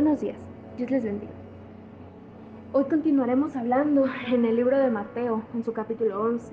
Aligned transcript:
Buenos 0.00 0.20
días, 0.20 0.36
Dios 0.76 0.92
les 0.92 1.02
bendiga. 1.02 1.32
Hoy 2.72 2.84
continuaremos 2.84 3.56
hablando 3.56 4.04
en 4.28 4.44
el 4.44 4.54
libro 4.54 4.78
de 4.78 4.90
Mateo, 4.90 5.42
en 5.54 5.64
su 5.64 5.72
capítulo 5.72 6.22
11. 6.22 6.52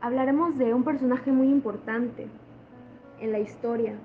Hablaremos 0.00 0.56
de 0.56 0.72
un 0.72 0.82
personaje 0.82 1.30
muy 1.30 1.48
importante 1.50 2.26
en 3.20 3.32
la 3.32 3.38
historia, 3.38 3.96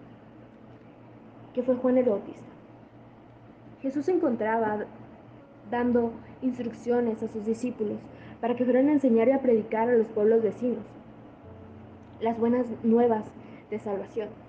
que 1.54 1.64
fue 1.64 1.76
Juan 1.76 1.98
el 1.98 2.10
Bautista. 2.10 2.44
Jesús 3.82 4.08
se 4.08 4.12
encontraba 4.12 4.80
dando 5.72 6.12
instrucciones 6.42 7.24
a 7.24 7.30
sus 7.30 7.46
discípulos 7.46 8.00
para 8.42 8.58
que 8.58 8.66
fueran 8.66 8.90
a 8.90 8.92
enseñar 8.92 9.30
y 9.30 9.32
a 9.32 9.42
predicar 9.42 9.88
a 9.88 9.96
los 9.96 10.08
pueblos 10.08 10.44
vecinos 10.44 10.84
las 12.20 12.38
buenas 12.38 12.66
nuevas 12.84 13.24
de 13.70 13.80
salvación. 13.80 14.45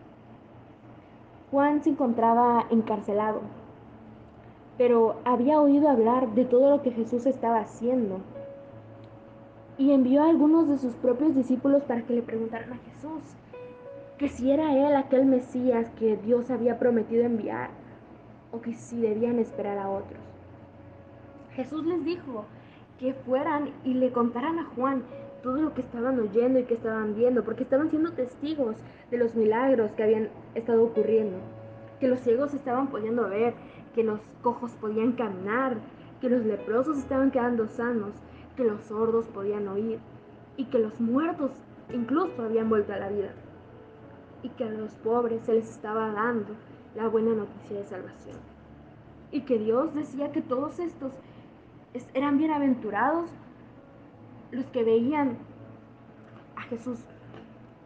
Juan 1.57 1.83
se 1.83 1.89
encontraba 1.89 2.67
encarcelado, 2.69 3.41
pero 4.77 5.17
había 5.25 5.59
oído 5.59 5.89
hablar 5.89 6.35
de 6.35 6.45
todo 6.45 6.69
lo 6.69 6.83
que 6.83 6.91
Jesús 6.91 7.25
estaba 7.25 7.61
haciendo 7.61 8.19
y 9.79 9.93
envió 9.93 10.23
a 10.23 10.29
algunos 10.29 10.69
de 10.69 10.77
sus 10.77 10.93
propios 10.97 11.35
discípulos 11.35 11.83
para 11.85 12.03
que 12.03 12.13
le 12.13 12.21
preguntaran 12.21 12.75
a 12.75 12.77
Jesús 12.77 13.23
que 14.19 14.29
si 14.29 14.51
era 14.51 14.75
él 14.75 14.95
aquel 14.97 15.25
Mesías 15.25 15.89
que 15.99 16.19
Dios 16.19 16.51
había 16.51 16.79
prometido 16.79 17.25
enviar 17.25 17.71
o 18.53 18.61
que 18.61 18.75
si 18.75 19.01
debían 19.01 19.39
esperar 19.39 19.79
a 19.79 19.89
otros. 19.89 20.21
Jesús 21.55 21.87
les 21.87 22.05
dijo 22.05 22.45
que 23.01 23.15
fueran 23.15 23.71
y 23.83 23.95
le 23.95 24.13
contaran 24.13 24.59
a 24.59 24.67
Juan 24.77 25.05
todo 25.47 25.63
lo 25.63 25.75
que 25.75 25.83
estaban 25.83 26.19
oyendo 26.19 26.59
y 26.59 26.65
que 26.65 26.75
estaban 26.75 27.15
viendo, 27.15 27.45
porque 27.45 27.63
estaban 27.63 27.89
siendo 27.89 28.11
testigos 28.11 28.75
de 29.13 29.17
los 29.17 29.37
milagros 29.37 29.93
que 29.93 30.03
habían 30.03 30.29
estado 30.57 30.83
ocurriendo, 30.83 31.39
que 32.01 32.09
los 32.09 32.19
ciegos 32.19 32.53
estaban 32.53 32.89
pudiendo 32.89 33.29
ver, 33.29 33.55
que 33.95 34.03
los 34.03 34.19
cojos 34.43 34.73
podían 34.73 35.13
caminar, 35.13 35.77
que 36.21 36.29
los 36.29 36.45
leprosos 36.45 36.99
estaban 36.99 37.31
quedando 37.31 37.69
sanos, 37.69 38.11
que 38.57 38.65
los 38.65 38.81
sordos 38.87 39.29
podían 39.29 39.69
oír 39.69 40.01
y 40.57 40.65
que 40.65 40.81
los 40.81 41.01
muertos 41.01 41.53
incluso 41.93 42.43
habían 42.43 42.69
vuelto 42.69 42.93
a 42.93 42.99
la 42.99 43.09
vida 43.09 43.31
y 44.43 44.49
que 44.49 44.65
a 44.65 44.71
los 44.71 44.91
pobres 44.97 45.43
se 45.45 45.55
les 45.55 45.71
estaba 45.71 46.11
dando 46.11 46.57
la 46.97 47.07
buena 47.07 47.37
noticia 47.37 47.79
de 47.79 47.85
salvación. 47.85 48.37
Y 49.31 49.43
que 49.43 49.61
Dios 49.61 49.95
decía 49.95 50.33
que 50.33 50.43
todos 50.43 50.81
estos 50.81 51.13
eran 52.15 52.37
bienaventurados 52.37 53.31
los 54.51 54.67
que 54.67 54.85
veían 54.85 55.37
a 56.57 56.63
Jesús 56.63 56.99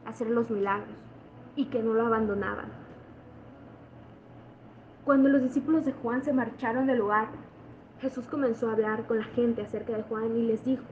hacer 0.06 0.30
los 0.30 0.50
milagros 0.50 0.97
y 1.56 1.67
que 1.67 1.83
no 1.83 1.94
lo 1.94 2.06
abandonaban. 2.06 2.67
Cuando 5.05 5.28
los 5.28 5.42
discípulos 5.42 5.84
de 5.84 5.92
Juan 5.92 6.22
se 6.22 6.33
marcharon 6.33 6.86
del 6.86 6.98
lugar, 6.98 7.28
Jesús 8.00 8.27
comenzó 8.27 8.69
a 8.69 8.72
hablar 8.72 9.06
con 9.06 9.19
la 9.19 9.25
gente 9.25 9.62
acerca 9.62 9.97
de 9.97 10.02
Juan 10.05 10.36
y 10.36 10.47
les 10.47 10.64
dijo, 10.64 10.84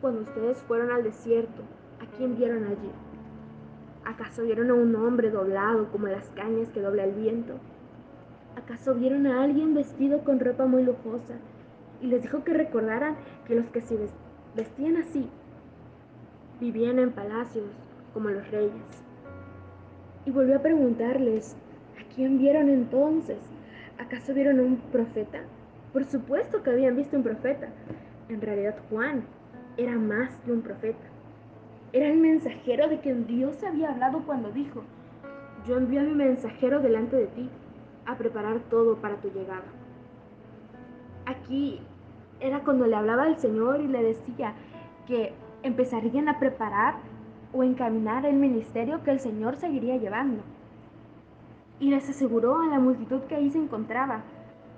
cuando 0.00 0.22
ustedes 0.22 0.58
fueron 0.62 0.90
al 0.90 1.02
desierto, 1.02 1.62
¿a 2.00 2.16
quién 2.16 2.36
vieron 2.36 2.64
allí? 2.64 2.90
¿Acaso 4.04 4.42
vieron 4.42 4.70
a 4.70 4.74
un 4.74 4.94
hombre 4.96 5.30
doblado 5.30 5.88
como 5.92 6.08
las 6.08 6.28
cañas 6.30 6.68
que 6.70 6.80
dobla 6.80 7.04
el 7.04 7.12
viento? 7.12 7.54
¿Acaso 8.56 8.94
vieron 8.94 9.26
a 9.26 9.42
alguien 9.42 9.74
vestido 9.74 10.24
con 10.24 10.40
ropa 10.40 10.66
muy 10.66 10.82
lujosa? 10.82 11.34
Y 12.00 12.06
les 12.08 12.22
dijo 12.22 12.42
que 12.42 12.52
recordaran 12.52 13.16
que 13.46 13.54
los 13.54 13.66
que 13.66 13.80
se 13.80 13.96
vestían 13.96 14.21
así 15.00 15.28
vivían 16.60 16.98
en 16.98 17.12
palacios 17.12 17.66
como 18.12 18.28
los 18.28 18.48
reyes. 18.50 19.04
Y 20.24 20.30
volvió 20.30 20.56
a 20.56 20.62
preguntarles, 20.62 21.56
¿a 21.98 22.14
quién 22.14 22.38
vieron 22.38 22.68
entonces? 22.68 23.38
¿Acaso 23.98 24.34
vieron 24.34 24.60
un 24.60 24.76
profeta? 24.76 25.40
Por 25.92 26.04
supuesto 26.04 26.62
que 26.62 26.70
habían 26.70 26.96
visto 26.96 27.16
un 27.16 27.22
profeta. 27.22 27.68
En 28.28 28.40
realidad 28.40 28.76
Juan 28.88 29.24
era 29.76 29.96
más 29.96 30.30
que 30.44 30.52
un 30.52 30.62
profeta. 30.62 31.04
Era 31.92 32.08
el 32.08 32.18
mensajero 32.18 32.88
de 32.88 33.00
quien 33.00 33.26
Dios 33.26 33.62
había 33.64 33.90
hablado 33.90 34.22
cuando 34.24 34.50
dijo, 34.50 34.82
yo 35.66 35.76
envío 35.76 36.00
a 36.00 36.04
mi 36.04 36.14
mensajero 36.14 36.80
delante 36.80 37.16
de 37.16 37.26
ti 37.26 37.50
a 38.06 38.16
preparar 38.16 38.60
todo 38.70 38.96
para 38.96 39.16
tu 39.16 39.28
llegada. 39.28 39.64
Aquí 41.26 41.80
era 42.42 42.60
cuando 42.60 42.86
le 42.86 42.96
hablaba 42.96 43.22
al 43.22 43.38
Señor 43.38 43.80
y 43.80 43.86
le 43.86 44.02
decía 44.02 44.54
que 45.06 45.32
empezarían 45.62 46.28
a 46.28 46.38
preparar 46.38 46.96
o 47.52 47.62
encaminar 47.62 48.26
el 48.26 48.34
ministerio 48.34 49.02
que 49.04 49.12
el 49.12 49.20
Señor 49.20 49.56
seguiría 49.56 49.96
llevando. 49.96 50.42
Y 51.78 51.90
les 51.90 52.08
aseguró 52.08 52.60
a 52.60 52.66
la 52.66 52.80
multitud 52.80 53.20
que 53.22 53.36
ahí 53.36 53.50
se 53.50 53.58
encontraba 53.58 54.22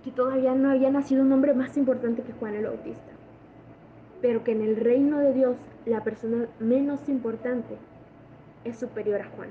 que 0.04 0.10
todavía 0.10 0.54
no 0.54 0.70
había 0.70 0.90
nacido 0.90 1.22
un 1.22 1.32
hombre 1.32 1.54
más 1.54 1.76
importante 1.78 2.22
que 2.22 2.32
Juan 2.34 2.54
el 2.54 2.66
Bautista, 2.66 3.12
pero 4.20 4.44
que 4.44 4.52
en 4.52 4.60
el 4.60 4.76
reino 4.76 5.18
de 5.18 5.32
Dios 5.32 5.56
la 5.86 6.04
persona 6.04 6.46
menos 6.58 7.08
importante 7.08 7.76
es 8.64 8.78
superior 8.78 9.22
a 9.22 9.30
Juan. 9.36 9.48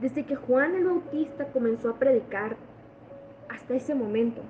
Desde 0.00 0.24
que 0.24 0.36
Juan 0.36 0.74
el 0.76 0.86
Bautista 0.86 1.46
comenzó 1.46 1.90
a 1.90 1.98
predicar 1.98 2.56
hasta 3.50 3.74
ese 3.74 3.94
momento, 3.94 4.42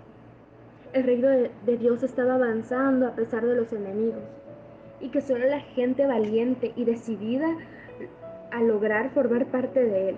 el 0.93 1.05
reino 1.05 1.29
de, 1.29 1.77
Dios 1.77 2.03
estaba 2.03 2.35
avanzando 2.35 3.07
a 3.07 3.15
pesar 3.15 3.45
de 3.45 3.55
los 3.55 3.73
enemigos 3.73 4.23
y 5.01 5.11
que 5.11 5.21
solo 5.21 5.47
la 5.47 5.61
gente 5.61 6.07
valiente 6.07 6.73
y 6.77 6.85
decidida 6.85 7.49
a 8.51 8.63
lograr 8.63 9.11
formar 9.11 9.47
parte 9.47 9.81
de 9.81 10.11
él. 10.11 10.17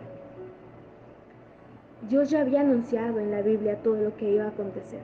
Dios 2.09 2.31
ya 2.31 2.41
había 2.41 2.61
anunciado 2.61 3.21
en 3.21 3.31
la 3.31 3.43
Biblia 3.43 3.83
todo 3.83 3.97
lo 3.97 4.17
que 4.17 4.31
iba 4.31 4.45
a 4.45 4.49
acontecer. 4.49 5.03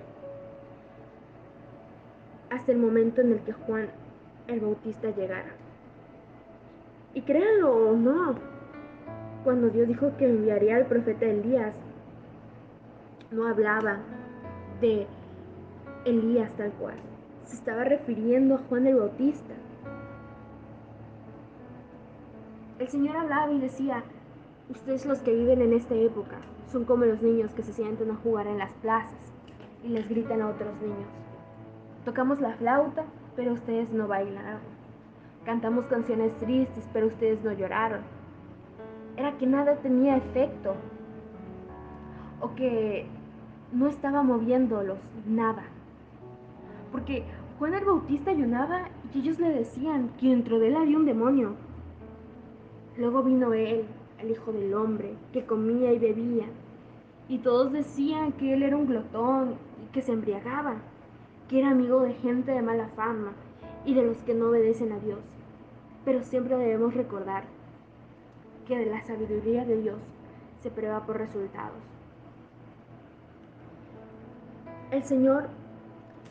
Hasta 2.51 2.73
el 2.73 2.79
momento 2.79 3.21
en 3.21 3.33
el 3.33 3.41
que 3.41 3.53
Juan 3.53 3.89
el 4.49 4.61
Bautista 4.61 5.11
llegara. 5.11 5.51
Y 7.13 7.23
créanlo 7.23 7.91
o 7.91 7.97
no, 7.97 8.37
cuando 9.45 9.69
Dios 9.69 9.89
dijo 9.89 10.17
que 10.17 10.27
enviaría 10.27 10.77
al 10.77 10.87
profeta 10.87 11.27
Elías, 11.27 11.75
no 13.31 13.47
hablaba 13.47 13.99
de 14.81 15.07
Elías 16.07 16.51
tal 16.57 16.73
cual. 16.73 16.95
Se 17.45 17.57
estaba 17.57 17.85
refiriendo 17.85 18.55
a 18.55 18.59
Juan 18.69 18.87
el 18.87 18.97
Bautista. 18.97 19.55
El 22.79 22.89
Señor 22.89 23.17
hablaba 23.17 23.53
y 23.53 23.61
decía, 23.61 24.03
ustedes 24.71 25.05
los 25.05 25.19
que 25.21 25.35
viven 25.35 25.61
en 25.61 25.75
esta 25.75 25.95
época 25.95 26.37
son 26.73 26.85
como 26.85 27.05
los 27.05 27.21
niños 27.21 27.53
que 27.55 27.63
se 27.63 27.73
sienten 27.73 28.11
a 28.11 28.17
jugar 28.17 28.47
en 28.47 28.59
las 28.59 28.73
plazas 28.83 29.35
y 29.85 29.89
les 29.89 30.09
gritan 30.09 30.41
a 30.41 30.49
otros 30.49 30.75
niños. 30.81 31.09
Tocamos 32.05 32.41
la 32.41 32.55
flauta 32.55 33.05
pero 33.37 33.53
ustedes 33.53 33.93
no 33.93 34.09
bailaron. 34.09 34.61
Cantamos 35.45 35.85
canciones 35.87 36.35
tristes, 36.39 36.89
pero 36.93 37.07
ustedes 37.07 37.45
no 37.45 37.53
lloraron. 37.53 38.01
Era 39.17 39.37
que 39.39 39.47
nada 39.47 39.77
tenía 39.77 40.17
efecto. 40.17 40.75
O 42.41 42.55
que 42.55 43.07
no 43.73 43.87
estaba 43.87 44.23
moviéndolos 44.23 44.99
nada. 45.27 45.65
Porque 46.93 47.25
Juan 47.59 47.75
el 47.75 47.85
Bautista 47.85 48.31
ayunaba 48.31 48.89
y 49.13 49.21
ellos 49.21 49.39
le 49.39 49.51
decían 49.51 50.11
que 50.21 50.29
dentro 50.29 50.59
de 50.59 50.69
él 50.69 50.77
había 50.77 50.97
un 50.97 51.07
demonio. 51.07 51.55
Luego 52.97 53.23
vino 53.23 53.53
él, 53.53 53.85
el 54.21 54.31
Hijo 54.31 54.53
del 54.53 54.73
Hombre, 54.75 55.15
que 55.33 55.45
comía 55.45 55.93
y 55.93 55.99
bebía. 55.99 56.47
Y 57.29 57.39
todos 57.39 57.73
decían 57.73 58.33
que 58.33 58.55
él 58.55 58.63
era 58.63 58.77
un 58.77 58.87
glotón 58.87 59.55
y 59.83 59.93
que 59.93 60.03
se 60.03 60.13
embriagaba 60.13 60.77
que 61.49 61.61
era 61.61 61.71
amigo 61.71 62.01
de 62.01 62.15
gente 62.15 62.51
de 62.51 62.63
mala 62.63 62.89
fama 62.89 63.33
y 63.85 63.95
de 63.95 64.03
los 64.03 64.17
que 64.19 64.35
no 64.35 64.49
obedecen 64.49 64.93
a 64.93 64.99
Dios. 64.99 65.21
Pero 66.05 66.23
siempre 66.23 66.57
debemos 66.57 66.95
recordar 66.95 67.45
que 68.67 68.77
de 68.77 68.87
la 68.87 69.05
sabiduría 69.05 69.65
de 69.65 69.81
Dios 69.81 69.99
se 70.61 70.71
prueba 70.71 71.07
por 71.07 71.19
resultados. 71.19 71.79
El 74.91 75.05
Señor 75.05 75.49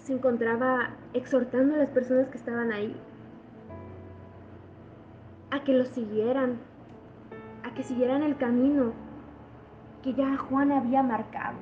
se 0.05 0.13
encontraba 0.13 0.91
exhortando 1.13 1.73
a 1.73 1.79
las 1.79 1.89
personas 1.89 2.27
que 2.27 2.37
estaban 2.37 2.71
ahí 2.71 2.95
a 5.49 5.63
que 5.63 5.73
lo 5.73 5.85
siguieran, 5.85 6.59
a 7.63 7.73
que 7.73 7.81
siguieran 7.81 8.21
el 8.21 8.37
camino 8.37 8.93
que 10.03 10.13
ya 10.13 10.37
Juan 10.37 10.71
había 10.71 11.01
marcado. 11.01 11.57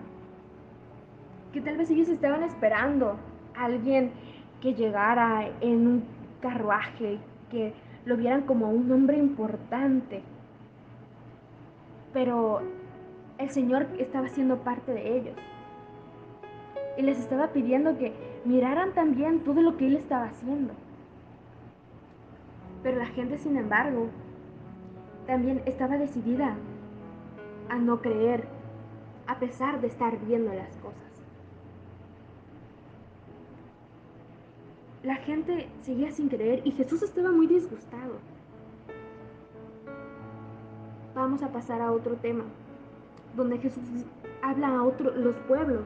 Que 1.53 1.61
tal 1.61 1.77
vez 1.77 1.89
ellos 1.89 2.09
estaban 2.09 2.43
esperando 2.43 3.15
alguien 3.55 4.11
que 4.59 4.73
llegara 4.73 5.49
en 5.61 5.87
un 5.87 6.03
carruaje, 6.41 7.19
que 7.49 7.73
lo 8.03 8.17
vieran 8.17 8.41
como 8.41 8.69
un 8.69 8.91
hombre 8.91 9.17
importante. 9.17 10.21
Pero 12.11 12.61
el 13.37 13.49
Señor 13.51 13.87
estaba 13.99 14.27
siendo 14.27 14.57
parte 14.57 14.91
de 14.91 15.17
ellos. 15.17 15.35
Y 16.97 17.03
les 17.03 17.19
estaba 17.19 17.47
pidiendo 17.47 17.97
que 17.97 18.32
miraran 18.45 18.93
también 18.93 19.43
todo 19.43 19.61
lo 19.61 19.77
que 19.77 19.87
Él 19.87 19.95
estaba 19.95 20.25
haciendo. 20.25 20.73
Pero 22.81 22.97
la 22.97 23.05
gente, 23.07 23.37
sin 23.37 23.57
embargo, 23.57 24.09
también 25.25 25.61
estaba 25.65 25.97
decidida 25.97 26.55
a 27.69 27.77
no 27.77 28.01
creer 28.01 28.45
a 29.27 29.39
pesar 29.39 29.79
de 29.79 29.87
estar 29.87 30.19
viendo 30.25 30.53
las 30.53 30.75
cosas. 30.77 30.99
La 35.01 35.15
gente 35.15 35.69
seguía 35.81 36.11
sin 36.11 36.29
creer 36.29 36.61
y 36.65 36.71
Jesús 36.71 37.03
estaba 37.03 37.31
muy 37.31 37.47
disgustado. 37.47 38.13
Vamos 41.13 41.43
a 41.43 41.51
pasar 41.51 41.81
a 41.81 41.91
otro 41.91 42.15
tema, 42.15 42.45
donde 43.35 43.57
Jesús 43.59 43.83
habla 44.41 44.69
a 44.69 44.83
otros 44.83 45.15
los 45.15 45.35
pueblos, 45.47 45.85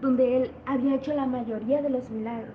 donde 0.00 0.36
él 0.36 0.50
había 0.66 0.94
hecho 0.94 1.12
la 1.12 1.26
mayoría 1.26 1.82
de 1.82 1.90
los 1.90 2.08
milagros. 2.10 2.54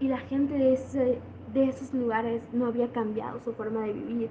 Y 0.00 0.08
la 0.08 0.18
gente 0.18 0.54
de, 0.54 0.74
ese, 0.74 1.18
de 1.52 1.64
esos 1.68 1.92
lugares 1.92 2.42
no 2.52 2.66
había 2.66 2.92
cambiado 2.92 3.40
su 3.40 3.52
forma 3.52 3.80
de 3.80 3.92
vivir 3.92 4.30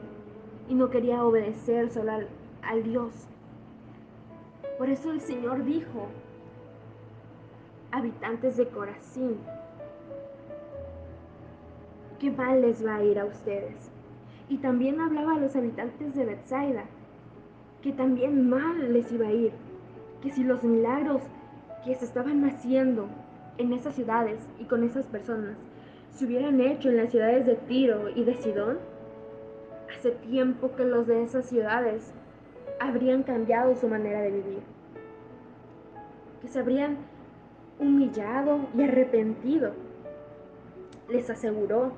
y 0.70 0.76
no 0.76 0.90
quería 0.90 1.24
obedecer 1.24 1.90
solo 1.90 2.12
al, 2.14 2.28
al 2.62 2.84
Dios. 2.84 3.28
Por 4.78 4.90
eso 4.90 5.12
el 5.12 5.20
Señor 5.22 5.66
dijo, 5.66 6.08
habitantes 7.92 8.58
de 8.58 8.68
Corazín, 8.68 9.38
qué 12.20 12.32
mal 12.32 12.62
les 12.62 12.86
va 12.86 12.96
a 12.96 13.04
ir 13.04 13.20
a 13.20 13.26
ustedes. 13.26 13.92
Y 14.50 14.58
también 14.58 15.02
hablaba 15.02 15.36
a 15.36 15.40
los 15.40 15.56
habitantes 15.56 16.16
de 16.16 16.26
Bethsaida, 16.26 16.86
que 17.82 17.92
también 17.92 18.50
mal 18.50 18.94
les 18.94 19.12
iba 19.12 19.28
a 19.28 19.32
ir, 19.32 19.52
que 20.28 20.34
si 20.34 20.44
los 20.44 20.62
milagros 20.62 21.22
que 21.86 21.96
se 21.96 22.04
estaban 22.04 22.44
haciendo 22.44 23.08
en 23.58 23.72
esas 23.72 23.96
ciudades 23.96 24.38
y 24.60 24.66
con 24.66 24.84
esas 24.84 25.06
personas 25.06 25.56
se 26.12 26.26
hubieran 26.26 26.60
hecho 26.60 26.90
en 26.90 26.98
las 26.98 27.12
ciudades 27.12 27.46
de 27.46 27.56
Tiro 27.56 28.10
y 28.10 28.26
de 28.26 28.34
Sidón, 28.34 28.78
hace 29.90 30.12
tiempo 30.12 30.76
que 30.76 30.84
los 30.84 31.08
de 31.08 31.24
esas 31.24 31.46
ciudades 31.46 32.12
habrían 32.82 33.24
cambiado 33.24 33.74
su 33.78 33.88
manera 33.88 34.20
de 34.20 34.32
vivir, 34.32 34.60
que 36.42 36.50
se 36.50 36.60
habrían 36.60 36.98
humillado 37.80 38.68
y 38.76 38.84
arrepentido. 38.84 39.72
Les 41.08 41.30
aseguró, 41.30 41.94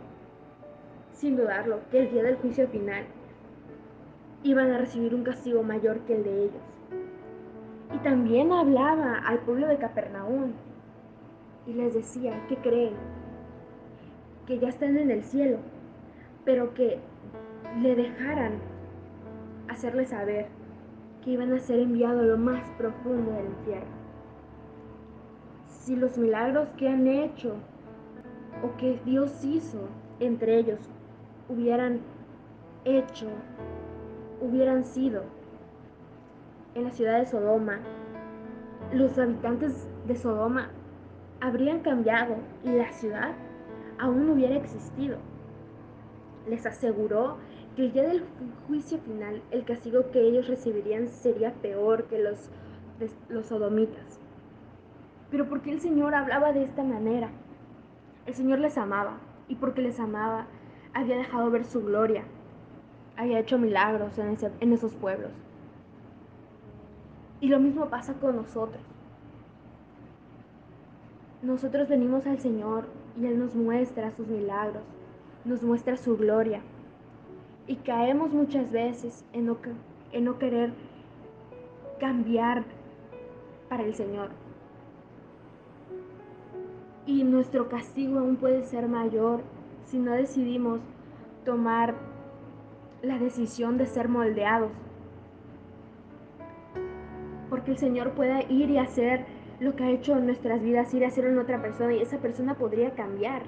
sin 1.13 1.35
dudarlo, 1.35 1.79
que 1.89 2.01
el 2.01 2.11
día 2.11 2.21
del 2.21 2.35
juicio 2.35 2.67
final 2.67 3.05
iban 4.43 4.69
a 4.69 4.77
recibir 4.77 5.15
un 5.15 5.23
castigo 5.23 5.63
mayor 5.63 6.01
que 6.01 6.15
el 6.15 6.23
de 6.23 6.43
ellos. 6.43 6.78
Y 7.93 7.97
también 7.99 8.51
hablaba 8.51 9.19
al 9.25 9.39
pueblo 9.39 9.67
de 9.67 9.77
Capernaum 9.77 10.51
y 11.65 11.73
les 11.73 11.93
decía 11.93 12.33
que 12.47 12.55
creen 12.57 12.93
que 14.45 14.59
ya 14.59 14.69
están 14.69 14.97
en 14.97 15.11
el 15.11 15.23
cielo, 15.23 15.57
pero 16.45 16.73
que 16.73 16.99
le 17.81 17.95
dejaran 17.95 18.53
hacerle 19.67 20.05
saber 20.05 20.47
que 21.23 21.31
iban 21.31 21.53
a 21.53 21.59
ser 21.59 21.79
enviados 21.79 22.21
a 22.21 22.25
lo 22.25 22.37
más 22.37 22.61
profundo 22.77 23.31
del 23.31 23.45
infierno. 23.45 23.99
Si 25.67 25.95
los 25.95 26.17
milagros 26.17 26.67
que 26.77 26.87
han 26.89 27.07
hecho 27.07 27.55
o 28.63 28.75
que 28.77 28.99
Dios 29.05 29.43
hizo 29.43 29.79
entre 30.19 30.57
ellos 30.57 30.79
hubieran 31.47 31.99
hecho, 32.85 33.27
hubieran 34.41 34.83
sido 34.83 35.23
en 36.75 36.83
la 36.83 36.91
ciudad 36.91 37.19
de 37.19 37.25
Sodoma, 37.25 37.79
los 38.93 39.17
habitantes 39.17 39.87
de 40.07 40.15
Sodoma 40.15 40.69
habrían 41.41 41.79
cambiado 41.79 42.35
y 42.63 42.69
la 42.69 42.91
ciudad 42.91 43.31
aún 43.97 44.27
no 44.27 44.33
hubiera 44.33 44.55
existido. 44.55 45.17
Les 46.47 46.65
aseguró 46.65 47.37
que 47.75 47.83
el 47.83 47.93
día 47.93 48.03
del 48.03 48.23
juicio 48.67 48.97
final 48.99 49.41
el 49.51 49.65
castigo 49.65 50.11
que 50.11 50.21
ellos 50.21 50.47
recibirían 50.47 51.07
sería 51.07 51.53
peor 51.53 52.05
que 52.05 52.19
los, 52.19 52.49
los 53.29 53.45
sodomitas. 53.45 54.19
Pero 55.29 55.47
¿por 55.47 55.61
qué 55.61 55.71
el 55.71 55.81
Señor 55.81 56.15
hablaba 56.15 56.51
de 56.53 56.63
esta 56.63 56.83
manera? 56.83 57.29
El 58.25 58.33
Señor 58.33 58.59
les 58.59 58.77
amaba 58.77 59.17
y 59.47 59.55
porque 59.55 59.81
les 59.81 59.99
amaba 59.99 60.47
había 60.93 61.17
dejado 61.17 61.51
ver 61.51 61.65
su 61.65 61.83
gloria, 61.83 62.23
había 63.15 63.39
hecho 63.39 63.57
milagros 63.57 64.17
en, 64.17 64.37
en 64.59 64.73
esos 64.73 64.93
pueblos. 64.95 65.31
Y 67.41 67.47
lo 67.47 67.59
mismo 67.59 67.89
pasa 67.89 68.13
con 68.15 68.35
nosotros. 68.35 68.81
Nosotros 71.41 71.87
venimos 71.87 72.27
al 72.27 72.39
Señor 72.39 72.85
y 73.17 73.25
Él 73.25 73.39
nos 73.39 73.55
muestra 73.55 74.11
sus 74.11 74.27
milagros, 74.27 74.83
nos 75.45 75.63
muestra 75.63 75.95
su 75.95 76.17
gloria. 76.17 76.61
Y 77.65 77.77
caemos 77.77 78.31
muchas 78.33 78.69
veces 78.71 79.23
en 79.31 79.45
no, 79.45 80.37
querer 80.37 80.73
cambiar 81.99 82.65
para 83.69 83.83
el 83.83 83.93
Señor. 83.93 84.31
Y 87.05 87.23
nuestro 87.23 87.69
castigo 87.69 88.19
aún 88.19 88.35
puede 88.35 88.65
ser 88.65 88.89
mayor 88.89 89.41
si 89.85 89.97
no 89.97 90.11
decidimos 90.11 90.81
tomar 91.45 91.95
la 93.01 93.17
decisión 93.17 93.77
de 93.77 93.85
ser 93.85 94.09
moldeados. 94.09 94.71
El 97.69 97.77
Señor 97.77 98.13
puede 98.13 98.51
ir 98.51 98.71
y 98.71 98.79
hacer 98.79 99.25
lo 99.59 99.75
que 99.75 99.83
ha 99.83 99.91
hecho 99.91 100.17
en 100.17 100.25
nuestras 100.25 100.59
vidas, 100.63 100.91
ir 100.95 101.05
a 101.05 101.09
hacerlo 101.09 101.29
en 101.29 101.37
otra 101.37 101.61
persona 101.61 101.93
y 101.93 102.01
esa 102.01 102.17
persona 102.17 102.55
podría 102.55 102.95
cambiar. 102.95 103.43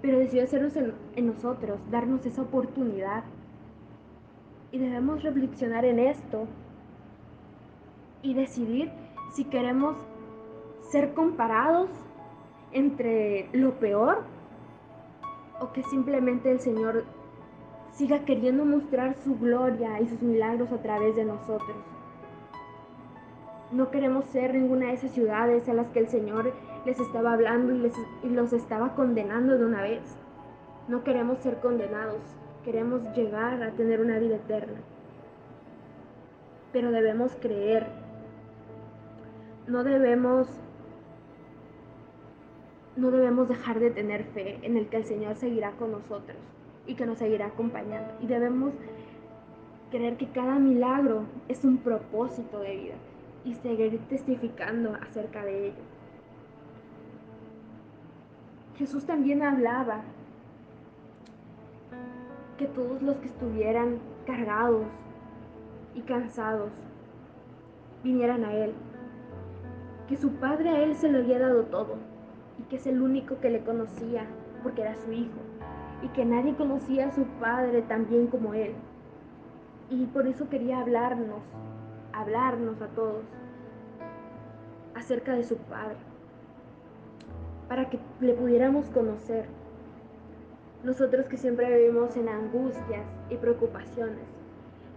Pero 0.00 0.20
decidió 0.20 0.44
hacerlo 0.44 0.68
en, 1.16 1.26
nosotros, 1.26 1.80
darnos 1.90 2.24
esa 2.24 2.42
oportunidad. 2.42 3.24
Y 4.70 4.78
debemos 4.78 5.24
reflexionar 5.24 5.84
en 5.84 5.98
esto 5.98 6.46
y 8.22 8.34
decidir 8.34 8.92
si 9.32 9.42
queremos 9.42 9.96
ser 10.92 11.12
comparados 11.12 11.90
entre 12.70 13.48
lo 13.52 13.72
peor 13.80 14.22
o 15.60 15.72
que 15.72 15.82
simplemente 15.82 16.52
el 16.52 16.60
Señor 16.60 17.02
siga 17.90 18.24
queriendo 18.24 18.64
mostrar 18.64 19.16
su 19.16 19.36
gloria 19.36 20.00
y 20.00 20.06
sus 20.06 20.22
milagros 20.22 20.70
a 20.70 20.80
través 20.80 21.16
de 21.16 21.24
nosotros. 21.24 21.99
No 23.72 23.92
queremos 23.92 24.24
ser 24.24 24.52
ninguna 24.54 24.86
de 24.86 24.94
esas 24.94 25.12
ciudades 25.12 25.68
a 25.68 25.74
las 25.74 25.86
que 25.88 26.00
el 26.00 26.08
Señor 26.08 26.52
les 26.84 26.98
estaba 26.98 27.34
hablando 27.34 27.72
y, 27.72 27.78
les, 27.78 27.94
y 28.24 28.28
los 28.28 28.52
estaba 28.52 28.96
condenando 28.96 29.56
de 29.56 29.64
una 29.64 29.82
vez. 29.82 30.02
No 30.88 31.04
queremos 31.04 31.38
ser 31.38 31.60
condenados, 31.60 32.20
queremos 32.64 33.00
llegar 33.14 33.62
a 33.62 33.70
tener 33.70 34.00
una 34.00 34.18
vida 34.18 34.36
eterna. 34.36 34.80
Pero 36.72 36.90
debemos 36.90 37.36
creer, 37.40 37.86
no 39.68 39.84
debemos 39.84 40.48
no 42.96 43.12
debemos 43.12 43.48
dejar 43.48 43.78
de 43.78 43.92
tener 43.92 44.24
fe 44.24 44.58
en 44.62 44.76
el 44.76 44.88
que 44.88 44.96
el 44.96 45.04
Señor 45.04 45.36
seguirá 45.36 45.70
con 45.72 45.92
nosotros 45.92 46.36
y 46.88 46.96
que 46.96 47.06
nos 47.06 47.18
seguirá 47.18 47.46
acompañando. 47.46 48.12
Y 48.20 48.26
debemos 48.26 48.74
creer 49.92 50.16
que 50.16 50.28
cada 50.32 50.58
milagro 50.58 51.22
es 51.48 51.64
un 51.64 51.78
propósito 51.78 52.58
de 52.58 52.76
vida 52.76 52.94
y 53.44 53.54
seguir 53.54 53.98
testificando 54.08 54.94
acerca 54.94 55.44
de 55.44 55.68
ello. 55.68 55.82
Jesús 58.76 59.04
también 59.04 59.42
hablaba 59.42 60.02
que 62.56 62.66
todos 62.66 63.02
los 63.02 63.16
que 63.16 63.28
estuvieran 63.28 63.98
cargados 64.26 64.86
y 65.94 66.02
cansados 66.02 66.70
vinieran 68.02 68.44
a 68.44 68.54
Él, 68.54 68.72
que 70.08 70.16
su 70.16 70.32
Padre 70.32 70.70
a 70.70 70.82
Él 70.82 70.94
se 70.94 71.10
le 71.10 71.18
había 71.18 71.38
dado 71.38 71.64
todo 71.64 71.96
y 72.58 72.62
que 72.64 72.76
es 72.76 72.86
el 72.86 73.02
único 73.02 73.40
que 73.40 73.50
le 73.50 73.60
conocía 73.64 74.26
porque 74.62 74.82
era 74.82 74.94
su 74.96 75.12
hijo 75.12 75.40
y 76.02 76.08
que 76.08 76.24
nadie 76.24 76.54
conocía 76.54 77.08
a 77.08 77.12
su 77.12 77.24
Padre 77.40 77.82
tan 77.82 78.08
bien 78.08 78.26
como 78.26 78.54
Él. 78.54 78.74
Y 79.90 80.06
por 80.06 80.26
eso 80.26 80.48
quería 80.48 80.80
hablarnos 80.80 81.40
hablarnos 82.20 82.80
a 82.82 82.88
todos 82.88 83.24
acerca 84.94 85.34
de 85.34 85.44
su 85.44 85.56
Padre, 85.56 85.96
para 87.68 87.88
que 87.88 87.98
le 88.20 88.34
pudiéramos 88.34 88.86
conocer. 88.90 89.46
Nosotros 90.84 91.26
que 91.26 91.36
siempre 91.36 91.78
vivimos 91.78 92.16
en 92.16 92.28
angustias 92.28 93.06
y 93.30 93.36
preocupaciones, 93.36 94.26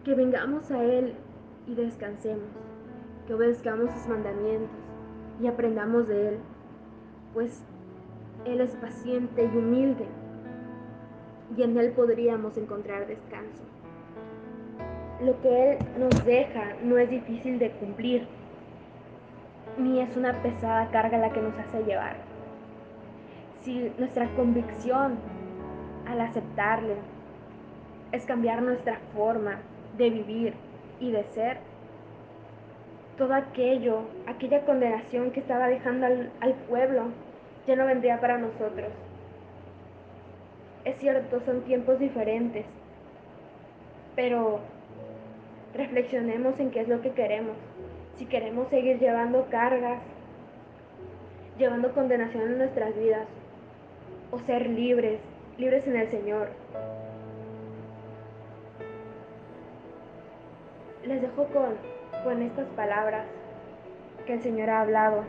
que 0.04 0.16
vengamos 0.16 0.70
a 0.72 0.84
Él 0.84 1.16
y 1.68 1.76
descansemos, 1.76 2.50
que 3.28 3.34
obedezcamos 3.34 3.92
sus 3.92 4.08
mandamientos 4.08 4.78
y 5.42 5.48
aprendamos 5.48 6.08
de 6.08 6.30
Él, 6.30 6.38
pues 7.34 7.64
Él 8.46 8.62
es 8.62 8.76
paciente 8.76 9.46
y 9.46 9.58
humilde 9.58 10.08
y 11.56 11.64
en 11.64 11.78
Él 11.78 11.92
podríamos 11.92 12.58
encontrar 12.58 13.08
descanso 13.08 13.64
lo 15.22 15.40
que 15.42 15.72
Él 15.72 15.78
nos 15.98 16.26
deja 16.26 16.74
no 16.84 16.98
es 16.98 17.10
difícil 17.10 17.60
de 17.60 17.72
cumplir, 17.72 18.28
ni 19.78 20.02
es 20.02 20.16
una 20.18 20.34
pesada 20.42 20.90
carga 20.92 21.18
la 21.18 21.32
que 21.32 21.42
nos 21.42 21.58
hace 21.58 21.84
llevar. 21.84 22.16
Si 23.62 23.92
nuestra 23.98 24.28
convicción 24.36 25.18
al 26.08 26.22
aceptarle 26.22 26.96
es 28.12 28.26
cambiar 28.26 28.62
nuestra 28.62 29.00
forma 29.16 29.60
de 29.98 30.10
vivir 30.10 30.54
y 31.00 31.12
de 31.12 31.24
ser, 31.26 31.58
todo 33.18 33.34
aquello, 33.34 34.02
aquella 34.28 34.66
condenación 34.66 35.32
que 35.32 35.40
estaba 35.40 35.68
dejando 35.68 36.08
al, 36.08 36.32
al 36.42 36.54
pueblo, 36.54 37.06
ya 37.68 37.76
no 37.76 37.86
vendría 37.86 38.20
para 38.20 38.38
nosotros. 38.38 38.90
Es 40.84 40.98
cierto, 40.98 41.40
son 41.46 41.62
tiempos 41.62 42.00
diferentes, 42.00 42.66
pero 44.16 44.60
reflexionemos 45.74 46.60
en 46.60 46.72
qué 46.72 46.82
es 46.82 46.88
lo 46.88 47.02
que 47.02 47.12
queremos. 47.12 47.56
Si 48.18 48.26
queremos 48.26 48.68
seguir 48.70 49.00
llevando 49.00 49.48
cargas, 49.50 50.00
llevando 51.58 51.94
condenación 51.94 52.44
en 52.44 52.58
nuestras 52.60 52.96
vidas, 52.98 53.28
o 54.32 54.40
ser 54.40 54.68
libres, 54.68 55.20
libres 55.58 55.86
en 55.86 55.96
el 55.96 56.10
Señor. 56.10 56.50
Les 61.06 61.22
dejo 61.22 61.46
con, 61.46 61.76
con 62.24 62.42
estas 62.42 62.68
palabras 62.70 63.28
que 64.26 64.34
el 64.34 64.42
Señor 64.42 64.70
ha 64.70 64.82
hablado 64.82 65.24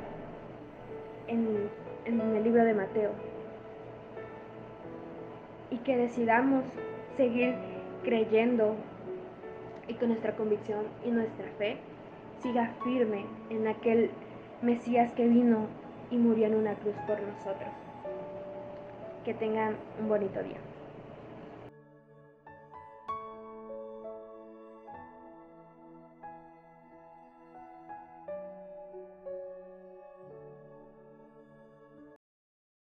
en, 1.27 1.69
en 2.07 2.21
el 2.21 2.45
libro 2.45 2.65
de 2.65 2.75
Mateo. 2.75 3.11
Y 5.71 5.79
que 5.79 5.97
decidamos 5.97 6.65
seguir 7.17 7.55
creyendo 8.05 8.77
y 9.89 9.95
que 9.95 10.07
nuestra 10.07 10.37
convicción 10.37 10.85
y 11.05 11.11
nuestra 11.11 11.47
fe 11.59 11.79
siga 12.43 12.75
firme 12.85 13.25
en 13.51 13.67
aquel 13.67 14.11
Mesías 14.63 15.13
que 15.13 15.27
vino 15.27 15.67
y 16.11 16.17
murió 16.17 16.47
en 16.47 16.55
una 16.55 16.75
cruz 16.75 16.95
por 17.07 17.21
nosotros. 17.21 17.71
Que 19.25 19.35
tengan 19.35 19.77
un 20.01 20.09
bonito 20.09 20.43
día. 20.43 20.59